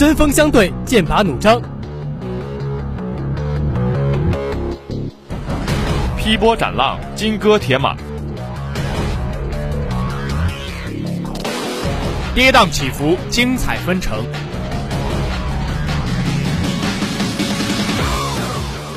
[0.00, 1.60] 针锋相对，剑拔弩张，
[6.16, 7.94] 劈波斩浪，金戈铁马，
[12.34, 14.24] 跌宕起伏，精彩纷呈。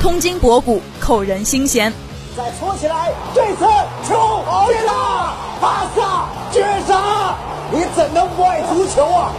[0.00, 1.92] 通经博古，扣人心弦。
[2.34, 3.66] 再搓起来，这次
[4.08, 7.36] 球绝杀，巴萨绝杀！
[7.70, 9.32] 你怎能不爱足球啊？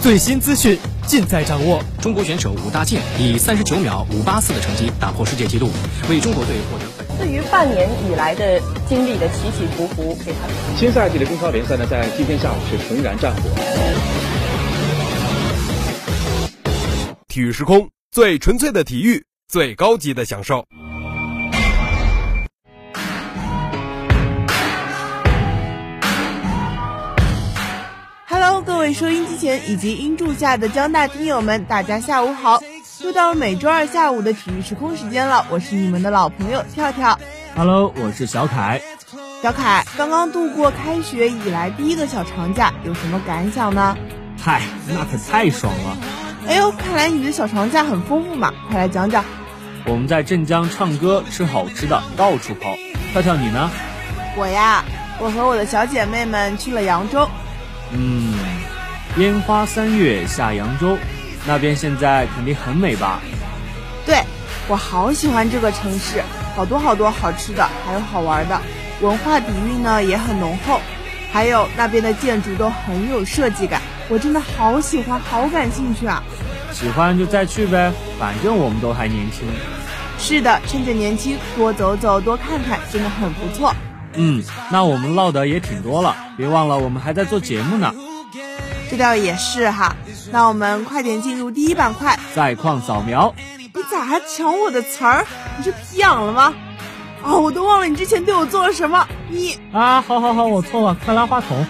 [0.00, 1.80] 最新资讯尽在掌握。
[2.00, 5.70] 中国选手武大健以三十九秒五八四的成绩打破世界纪录，
[6.10, 6.84] 为中国队获得。
[7.18, 10.38] 对于半年以来的经历的起起伏伏，给他
[10.76, 13.42] 新赛季的中超联赛呢，在今天下午是重燃战火。
[17.28, 20.66] 体育时空，最纯粹的体育，最高级的享受。
[28.92, 32.62] 位收音机前以及音柱下的江大听友们，大家下午好！
[33.02, 37.18] 又到了每周二下午的体育时空时间了，我是你们的老朋友跳跳。
[37.56, 38.82] Hello，我是小凯。
[39.42, 43.96] 小凯，刚刚度过开学以来第一个小长假，有什么感想呢？
[44.38, 45.96] 嗨，那可太爽了！
[46.46, 49.24] 哎呦，看来你的小长假很丰富嘛，快来讲讲。
[49.86, 52.76] 我们在镇江唱歌、吃好吃的，到处跑。
[53.14, 53.70] 跳跳，你呢？
[54.36, 54.84] 我呀，
[55.18, 57.26] 我和我的小姐妹们去了扬州。
[57.94, 58.34] 嗯，
[59.18, 60.96] 烟花三月下扬州，
[61.46, 63.20] 那边现在肯定很美吧？
[64.06, 64.16] 对，
[64.68, 66.22] 我好喜欢这个城市，
[66.56, 68.58] 好多好多好吃的，还有好玩的，
[69.02, 70.80] 文化底蕴呢也很浓厚，
[71.30, 73.82] 还有那边的建筑都很有设计感。
[74.08, 76.22] 我真的好喜欢，好感兴趣啊！
[76.72, 79.46] 喜欢就再去呗，反正我们都还年轻。
[80.18, 83.74] 是的，趁着年轻，多走走，多看看，真的很不错。
[84.14, 87.94] 嗯，那我们唠的也挺多了，别忘了我们还在做节目呢。
[88.92, 89.96] 这倒也是哈，
[90.30, 93.34] 那我们快点进入第一板块——在矿扫描。
[93.74, 95.24] 你咋还抢我的词儿？
[95.56, 96.52] 你是皮痒了吗？
[97.22, 99.08] 哦，我都忘了你之前对我做了什么。
[99.30, 101.64] 你啊，好好好，我错了，快拉话筒。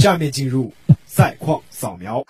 [0.00, 0.72] 下面进入
[1.04, 2.24] 赛况扫描。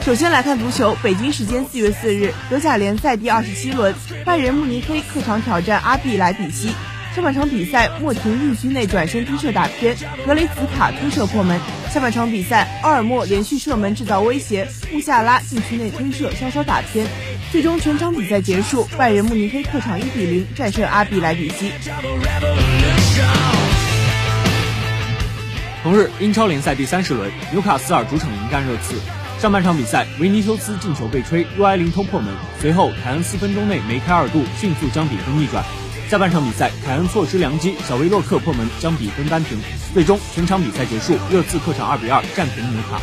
[0.00, 3.94] 首先来看足球，北京时间四月四日，德甲联赛第二十七轮，
[4.24, 6.70] 拜仁慕尼黑客场挑战阿比莱比锡。
[7.14, 11.60] 上半场比赛，莫廷禁区内转身推射打偏，格雷茨卡推射破门。
[11.92, 17.06] 下半场比赛，奥尔莫连续射门制造威胁，穆夏拉禁区内推射稍稍打偏。
[17.50, 21.70] 最终全场比赛结束，拜仁慕尼黑客场一比零战胜阿比莱比锡。
[25.82, 28.94] 同日，英超联赛第三十轮，纽卡斯尔主场迎战热刺。
[29.38, 35.62] 上半场比赛，维尼修斯进球被吹，若埃林偷破门，随后凯恩四分钟内梅开二度，迅速将比分逆转。
[36.12, 39.58] 下半场比赛，凯恩错失良机，小维洛克破门将比分扳平。
[39.94, 43.00] 最终全场比赛结束，热刺客场二比二战平纽卡。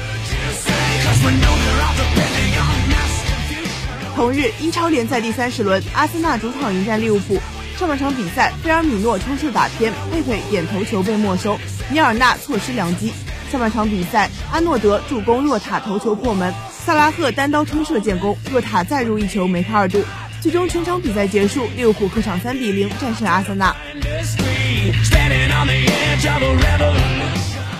[4.15, 7.41] 同日，英超联赛第三十轮，阿森纳主场迎战利物浦。
[7.79, 11.57] 上半场比赛，菲尔米诺冲射打偏，佩佩点头球被没收，
[11.89, 13.11] 米尔纳错失良机。
[13.51, 16.53] 下半场比赛，阿诺德助攻若塔头球破门，
[16.85, 20.05] 萨拉赫单刀冲射建功，若塔再入一球梅开二度。
[20.41, 23.75] 最终全场比赛结束，利物浦客场三比零战胜阿森纳。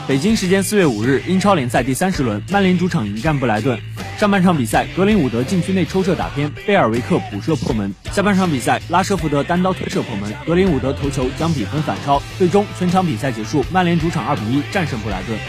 [0.05, 3.79] 北京时间四月五日，英超联赛第三十轮，曼联主场迎战布莱顿。
[4.17, 7.93] 上半场比赛，格林伍德禁区内抽射打偏，贝尔维克补射破门。
[8.11, 12.21] 下半场比赛，拉舍福德单刀推射破门，格林伍德头球将比分反超。
[12.37, 15.39] 最终全场比赛结束，曼联主场二比一战胜布莱顿。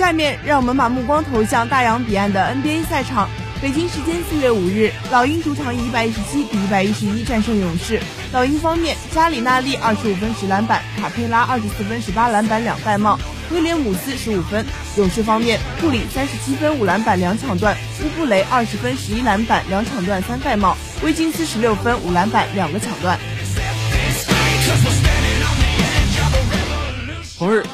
[0.00, 3.28] 下面让我们把目光投向大洋彼岸的 NBA 赛场。
[3.60, 8.00] 北京时间四月五日，老鹰主场以一百一十七比一百一十一战胜勇士。
[8.32, 13.20] 老鹰方面，加里纳利二十五分十篮板，卡佩拉二十四分十八篮板两盖帽，
[13.50, 14.64] 威廉姆斯十五分。
[14.96, 23.18] 勇士方面，库里三十七分五篮板两抢断，乌布雷二十分十一篮板两抢断三盖帽，威金斯十六分五篮板两个抢断。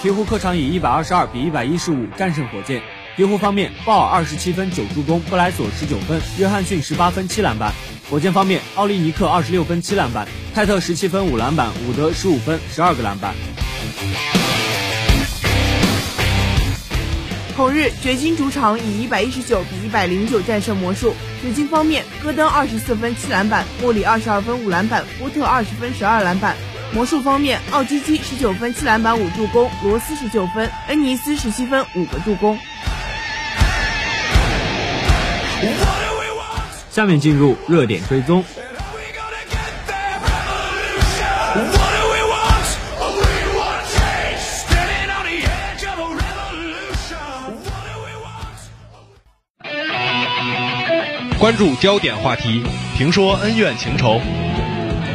[0.03, 2.83] 鹈鹕客场以一百二十二比一百一十五战胜火箭。
[3.17, 7.73] 鹈鹕方面，鲍尔二十七分九助攻，布莱索十九分，约翰逊十八分七篮板。
[8.11, 13.35] 火箭方面，奥利尼克二十六分七篮板，泰特十七分五篮板，伍德十五分十二个篮板。
[17.57, 21.15] 同日，掘金主场以一百一十九比一百零九战胜魔术。
[21.43, 26.55] 掘金方面，戈登二十四分七篮板，莫里二十二分五篮板，波特二十分十二篮板。
[26.93, 32.59] 魔术方面，奥基基十九分七篮板五助攻，罗斯十九分，恩尼斯十七分五个助攻。
[36.91, 38.43] 下面进入热点追踪。
[51.39, 52.65] 关注焦点话题，
[52.97, 54.21] 评说恩怨情仇，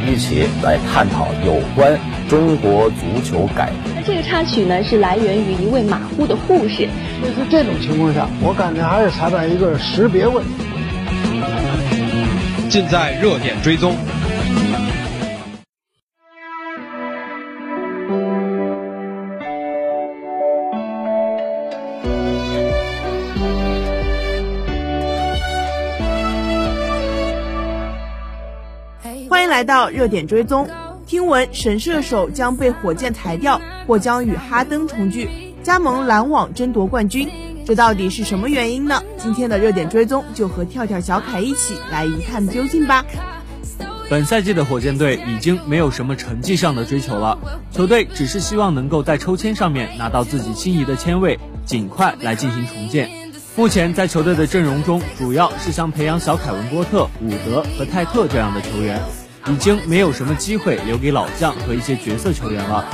[0.06, 3.90] 一起来探讨有关中国足球改革。
[3.94, 6.82] 那这个插曲呢，是来源于一位马虎的护士。
[7.22, 10.50] 类似这种情况下，我感觉还是裁判一个识别问题。
[12.68, 13.94] 尽在热点追踪。
[29.62, 30.68] 来到热点追踪。
[31.06, 37.30] 听闻神射手将被火箭裁掉，或将与哈登重聚，加盟篮网争夺冠军。
[37.64, 39.04] 这到底是什么原因呢？
[39.18, 43.04] 今天的热点追踪就和跳跳小凯一起来一探究竟吧。
[44.10, 47.38] 本赛季的火箭队已经没有什么成绩上的追求了，
[47.70, 53.08] 球队只是希望能够在抽签上面拿到自己心仪的签位，尽快来进行重建。
[53.54, 59.00] 目前在球队的阵容中，主要是想培养小凯文波特、伍德和泰特这样的球员，
[59.48, 62.84] 已经没有什么机会留给老将和一些角色球员了。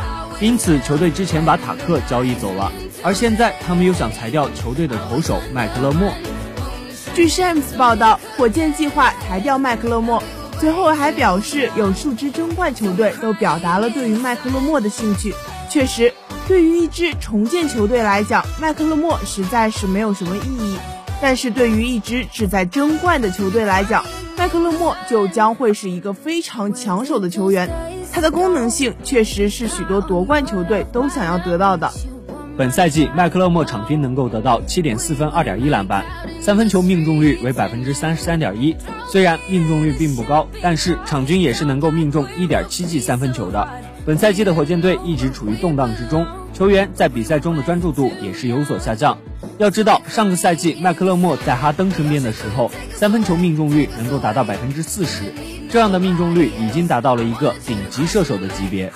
[0.40, 2.70] 因此，球队之前把塔克交易走了。
[3.02, 6.12] 而现在，他们又想裁掉球队的投手麦克勒莫。
[7.14, 10.22] 据 Shams 报道，火箭计划裁掉麦克勒莫，
[10.60, 15.34] 随后还表示有数支争冠球队都表达了对于麦克勒莫的兴趣。
[15.68, 16.14] 确实，
[16.46, 20.76] 对于一支重建球队来讲，麦克勒莫实在是没有什么意义；
[21.20, 24.04] 但是对于一支志在争冠的球队来讲，
[24.38, 27.68] 麦克勒莫就将会是一个非常抢手的球员。
[28.12, 31.90] 他的功能性确实是许多夺冠球队都想要得到的。
[32.56, 36.04] 本赛季麦克勒莫场均能够得到七点四分、二点一篮板，
[36.40, 38.76] 三分球命中率为百分之三十三点一。
[39.10, 43.68] 虽然命中率并不高，但是场均也是能够命中一点七记三分球的。
[44.08, 49.18] 本赛季的火箭队一直处于动荡之中，球员在比赛中的专注度也是有所下降。
[49.58, 55.24] 要知道，上个赛季麦克勒莫在哈登身边的时候，三分球命中率能够达到百分之四十，
[55.70, 58.90] 这样的命中率已经达到了一个顶级射手的级别。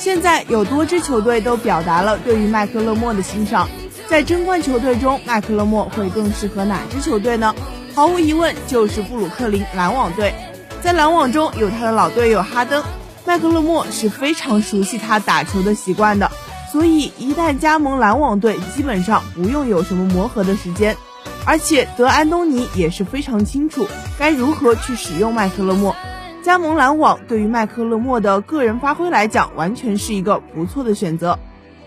[0.00, 3.68] 现在有多支球队都表达了对于麦克勒莫的欣赏，
[4.08, 7.54] 在争冠球队中，麦克勒莫会更适合哪支球队呢？
[7.94, 10.34] 毫无疑问就是布鲁克林篮网队。
[10.80, 12.82] 在篮网中有他的老队友哈登，
[13.24, 16.30] 麦克勒莫是非常熟悉他打球的习惯的，
[16.72, 20.96] 所以一旦加盟篮网队，基本上不用有什么磨合的时间。
[21.44, 23.86] 而且德安东尼也是非常清楚
[24.16, 25.94] 该如何去使用麦克勒莫。
[26.42, 31.38] 加盟篮网对于麦克勒莫的个人发挥来讲，完全是一个不错的选择。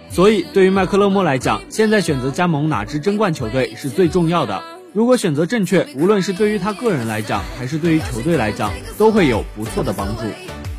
[0.09, 4.63] 所以，对于麦克勒莫来讲，现在选择加盟哪支争冠球队是最重要的。
[4.93, 10.23] 如果选择正确，无论是对于他个人来讲，还是对于球队来讲，都会有不错的帮助。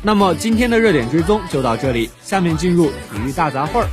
[0.07, 3.89] 那么，今天的热点追踪就到这里，下面进入体育大杂烩儿。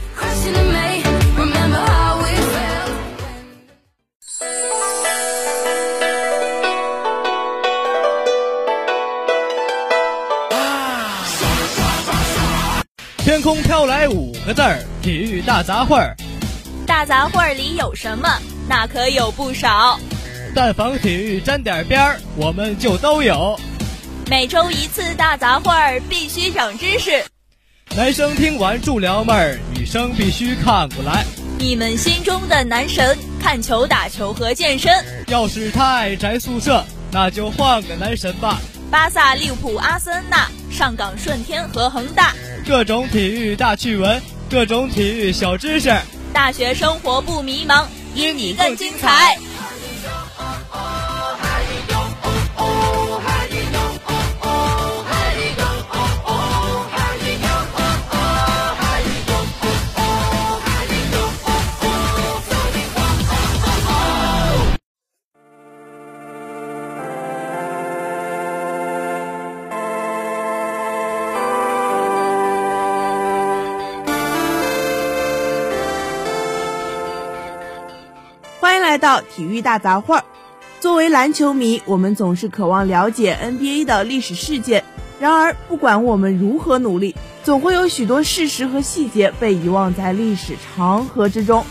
[13.24, 16.14] 天空飘来五个字儿：体育大杂烩儿。
[16.86, 18.28] 大杂烩儿里有什么？
[18.68, 19.98] 那可有不少。
[20.54, 23.58] 但凡体育沾点边儿，我们就都有。
[24.30, 27.22] 每周一次大杂烩儿，必须长知识。
[27.94, 31.24] 男生听完助撩妹儿，女生必须看过来。
[31.58, 34.90] 你们心中的男神，看球、打球和健身。
[35.26, 38.58] 要是太宅宿舍，那就换个男神吧。
[38.90, 42.32] 巴萨、利物浦、阿森纳、上港、顺天和恒大。
[42.66, 45.94] 各种体育大趣闻，各种体育小知识，
[46.32, 49.36] 大学生活不迷茫，因你更精彩。
[79.04, 80.22] 到体育大杂烩。
[80.80, 84.82] 作为篮球迷，我们总是渴望了解 NBA 的历史事件。
[85.20, 91.66] 然而，不管我们如何努力，总会有许多事实和细节被遗忘在历史长河之中。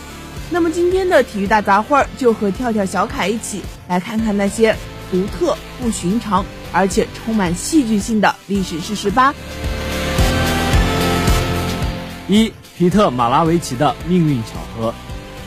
[0.50, 4.76] 那么，今天的体育大杂烩就和跳跳、小凯一起来看看那些
[5.10, 9.34] 独特、不寻常，而且充满戏剧性的历史事实吧。
[12.28, 14.94] 一、皮特·马拉维奇的命运巧合。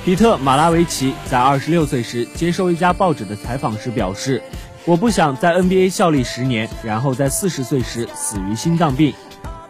[0.08, 4.42] 皮特·马拉维奇在二十六岁时接受一家报纸的采访时表示
[4.88, 9.14] ：“我不想在 NBA 效力十年，然后在四十岁时死于心脏病。”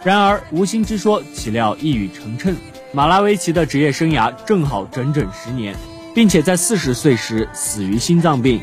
[0.06, 2.53] 然而，无心之说岂料一语成谶，
[2.91, 5.75] 马拉维奇的职业生涯正好整整十年，
[6.13, 8.62] 并且在四十岁时死于心脏病。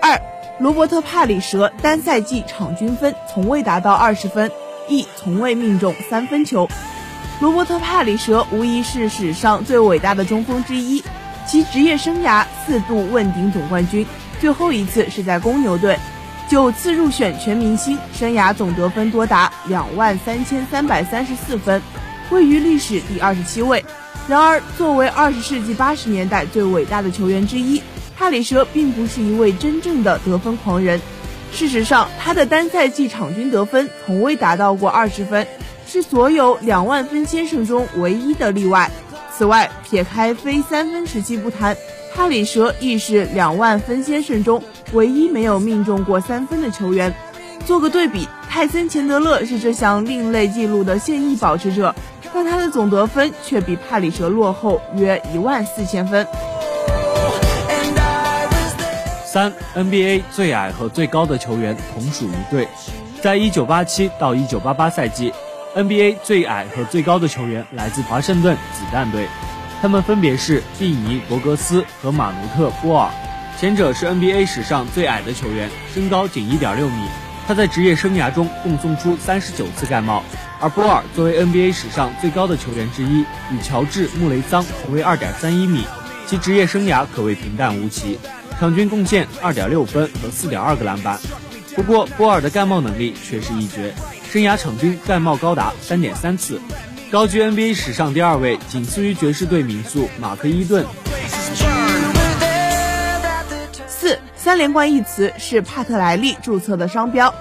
[0.00, 0.20] 二、
[0.60, 4.48] 罗伯特·帕里舍单赛季场均分从未达到二十分，
[4.88, 6.68] 亦从未命中三分球。
[7.40, 11.04] 罗伯特·帕里舍无疑是史上最伟大的中锋之一，
[11.46, 14.04] 其职业生涯四度问鼎总冠军，
[14.40, 15.96] 最后一次是在公牛队，
[16.48, 21.80] 九次入选全明星，生涯总得分多达两万三千三百三十四分，
[22.30, 23.84] 位于历史第二十七位。
[24.26, 27.80] 然而，作为二十世纪八十年代最伟大的球员之一，
[28.16, 31.00] 帕里舍并不是一位真正的得分狂人。
[31.52, 35.46] 事实上，他的单赛季场均得分从未达到过二十分。
[35.88, 38.90] 是所有两万分先生中唯一的例外。
[39.34, 41.74] 此外，撇开非三分时期不谈，
[42.14, 47.12] 帕里舍亦是两万分先生中唯一没有命中过三分的球员。
[47.64, 51.94] 做个对比，泰森·钱德勒是这项另类纪录的现役保持者，
[52.34, 56.26] 但他的总得分却比帕里舍落后约一万四千分。
[59.24, 62.68] 三 NBA 最矮和最高的球员同属一队，
[63.22, 65.32] 在一九八七到一九八八赛季。
[65.78, 69.28] NBA 最矮和最高的球员来自华盛顿子弹队，
[69.80, 73.08] 他们分别是蒂尼·伯格斯和马努特·波尔。
[73.56, 77.08] 前者是 NBA 史上最矮的球员，身高仅1.6米。
[77.46, 80.24] 他在职业生涯中共送出39次盖帽。
[80.60, 83.20] 而波尔作为 NBA 史上最高的球员之一，
[83.52, 85.84] 与乔治·穆雷桑同为2.31米，
[86.26, 88.18] 其职业生涯可谓平淡无奇，
[88.58, 91.16] 场均贡献2.6分和4.2个篮板。
[91.76, 93.94] 不过波尔的盖帽能力却是一绝。
[94.30, 96.60] 生涯场均盖帽高达三点三次，
[97.10, 100.84] 高居 NBA 史上第二位，仅次于爵士队名宿马克伊顿。
[103.86, 107.34] 四三连冠一词是帕特莱利注册的商标。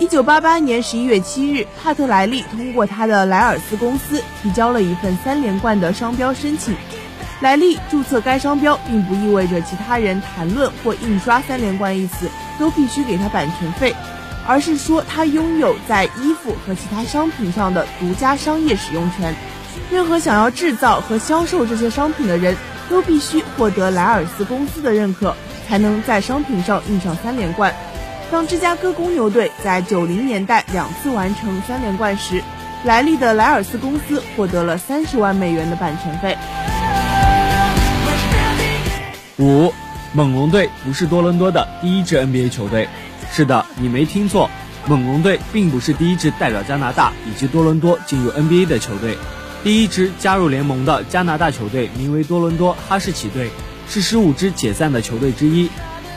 [0.00, 6.74] 一九八八年十一月七日，帕特莱利通过他的莱尔斯公司提交了一份三连冠的商标申请。
[7.40, 12.28] 莱利注册该商标，并不意味着其他人谈论或印刷三连冠一词
[12.58, 13.94] 都必须给他版权费。
[14.46, 19.34] 而是说，他拥有在衣服和其他商品上的独家商业使用权。
[19.90, 22.56] 任何想要制造和销售这些商品的人
[22.88, 25.34] 都必须获得莱尔斯公司的认可，
[25.68, 27.74] 才能在商品上印上三连冠。
[28.30, 32.42] 当芝加哥公牛队在九零年代两次完成三连冠时，
[32.84, 36.36] 莱利的莱尔斯公司获得了三十万美元的版权费。
[39.38, 39.72] 五，
[40.12, 42.88] 猛龙队不是多伦多的第一支 NBA 球队。
[43.32, 44.48] 是的，你没听错，
[44.86, 49.16] 猛龙队并不是第一支代表加拿大以及多伦多进入 NBA 的球队。
[49.62, 53.50] 第一支加入联盟的加拿大球队名为多伦多哈士奇队，
[53.88, 55.68] 是十五支解散的球队之一。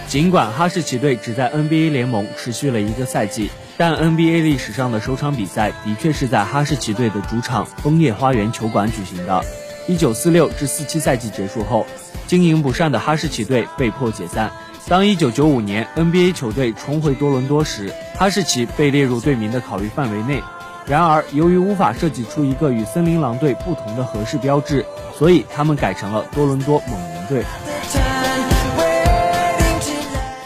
[0.08, 9.44] 尽管哈士奇队只在 NBA 联盟持续了一个赛季，但 NBA 历史上的首场比赛的确是在哈士奇队的主场枫叶花园球馆举行的。
[9.88, 11.86] 一九四六至四七赛季结束后，
[12.28, 14.51] 经营不善的哈士奇队被迫解散。
[14.88, 20.42] 当1995年 NBA 球队重回多伦多时，哈士奇被列入队名的考虑范围内。
[20.88, 24.84] 然而，由于无法设计出一个与森林狼队不同的合适标志，
[25.16, 27.44] 所以他们改成了多伦多猛龙队。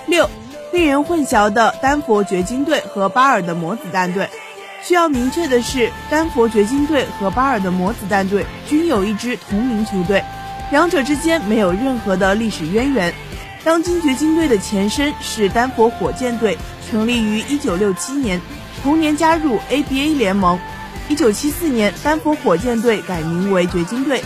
[0.08, 0.30] 六，
[0.74, 4.28] 令人混淆的丹佛掘金队和巴尔的摩子弹队。
[4.82, 10.22] 需要明确的是，丹佛掘金队和巴尔的摩子弹队均有一支同名球队，
[10.72, 13.14] 两者之间没有任何的历史渊源。
[13.64, 16.58] 当今掘金队的前身是丹佛火箭队，
[16.90, 18.42] 成立于1967年，
[18.84, 20.60] 同年加入 ABA 联盟。
[21.10, 24.22] 1974年，丹佛火箭队改名为掘金队，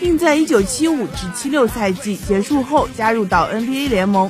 [0.00, 4.28] 并在1975至76赛季结束后加入到 NBA 联盟。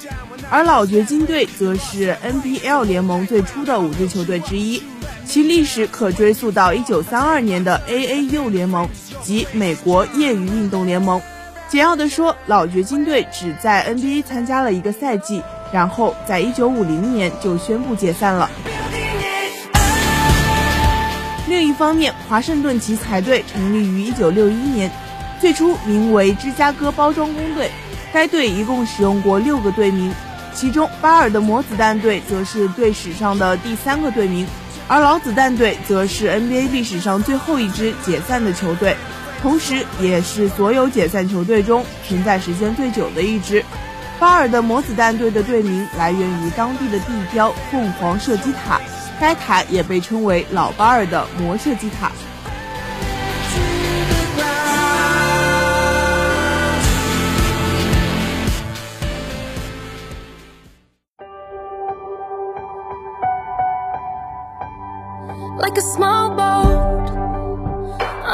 [0.51, 4.83] 而老掘金队则是 NBL 联盟最初的五支球队之一，
[5.25, 8.89] 其历史可追溯到1932年的 AAU 联盟
[9.23, 11.21] 及美国业余运动联盟。
[11.71, 15.41] 简要的说，老掘金队只在 NBA 参加了一个赛季，
[15.73, 18.51] 然后在1950年就宣布解散了。
[21.47, 24.91] 另一方面，华盛顿奇才队成立于1961年，
[25.41, 27.71] 最初名为芝加哥包装工队。
[28.13, 30.13] 该队一共使用过六个队名，
[30.53, 34.45] 其中巴尔的摩子弹队则是队史上的第三个队名，
[34.89, 38.97] 而老子弹队则是 NBA 历史上最后一支解散的球队，
[39.43, 43.65] 同时也是所有解散球队中存在时间最久的一支。
[44.19, 48.79] 巴尔的魔子弹队的队名来源于当地的地标凤凰射击塔，
[49.19, 52.13] 该塔也被称为老巴尔的魔射击塔。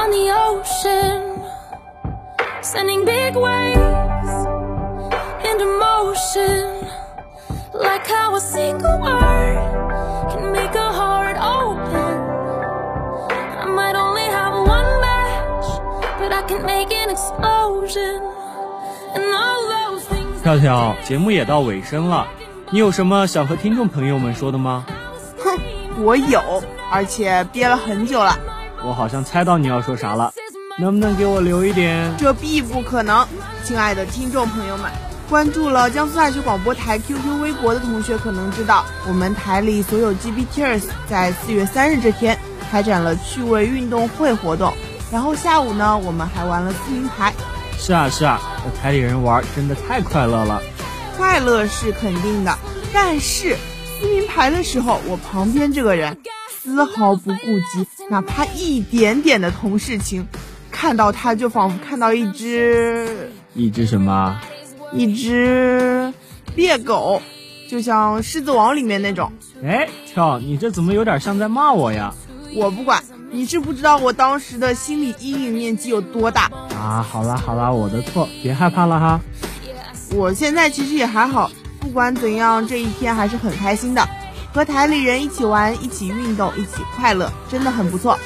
[0.06, 1.42] On the ocean,
[2.62, 4.34] sending big waves
[5.44, 6.86] into motion.
[7.74, 9.58] Like how a single word
[10.30, 12.18] can make a heart open.
[13.60, 15.66] I might only have one match,
[16.20, 18.22] but I can make an explosion.
[19.14, 20.42] And all those things.
[20.42, 22.28] 跳跳，节目也到尾声了，
[22.70, 24.86] 你有什么想和听众朋友们说的吗？
[25.38, 25.58] 哼，
[26.04, 26.40] 我有。
[26.92, 28.38] 而且憋了很久了，
[28.86, 30.32] 我好像猜到你要说啥了，
[30.78, 32.14] 能不能给我留一点？
[32.16, 33.26] 这必不可能！
[33.64, 34.88] 亲爱的听众朋友们，
[35.28, 42.38] 关注了江苏大学广播台 QQ 微博的同学可能知道，我们台里所有 GBTers 在四月三日这天
[42.70, 44.72] 开展了趣味运动会活动，
[45.10, 47.34] 然后下午呢，我们还玩了撕名牌。
[47.76, 50.62] 是啊是啊，和台里人玩真的太快乐了。
[51.16, 52.56] 快乐是肯定的，
[52.92, 53.56] 但是
[53.98, 56.16] 撕名牌的时候，我旁边这个人。
[56.66, 60.26] 丝毫不顾及哪怕一点点的同事情，
[60.72, 64.36] 看到他就仿佛看到一只一只什么？
[64.92, 66.12] 一只
[66.56, 67.22] 猎狗，
[67.70, 69.30] 就像《狮子王》里面那种。
[69.64, 72.12] 哎，跳，你这怎么有点像在骂我呀？
[72.56, 77.00] 我不管，你是不知道我当时的心理阴影面积有多大啊！
[77.08, 79.20] 好啦好啦，我的错，别害怕了哈。
[80.12, 84.08] 我现在其实也还好，不管怎样，这一天还是很开心的。
[84.56, 88.18] 和台里人一起玩，一起运动，一起快乐，真的很不错。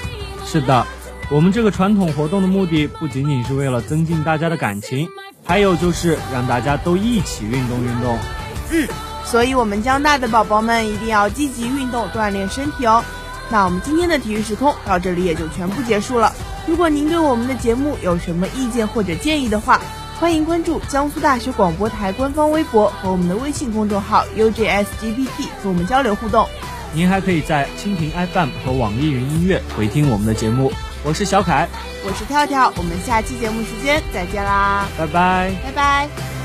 [0.46, 0.86] 是的，
[1.28, 5.08] 我们这个传统活动的目的不仅仅是为了增进大家的感情，
[5.44, 8.16] 还有就是让大家都一起运动运动。
[8.70, 8.86] 嗯，
[9.24, 13.02] 所以我们江大的宝宝们一定要积极运动，锻炼身体哦。
[13.48, 16.32] 那我们今天的体育时空到这里也就全部结束了。
[16.64, 19.80] 如果您对我们的节目有什么意见或者建议的话，
[20.20, 26.46] 欢迎关注江苏大学广播台官方微博和我们的微信公众号 UJSGBT 和我们交流互动。
[26.92, 30.70] 您还可以在蜻蜓 FM 和网易云音乐回听我们的节目。
[31.02, 31.66] 我是小凯，
[32.04, 36.39] 我是跳跳，我们下期节目时间再见啦，拜拜，拜拜。